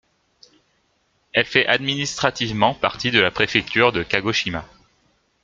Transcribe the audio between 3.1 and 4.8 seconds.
de la préfecture de Kagoshima.